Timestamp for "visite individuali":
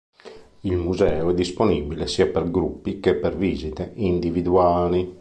3.37-5.07